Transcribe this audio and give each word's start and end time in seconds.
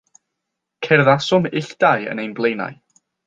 Cerddasom 0.87 1.45
ill 1.61 1.69
dau 1.85 2.09
yn 2.13 2.21
ein 2.25 2.35
blaenau. 2.41 2.75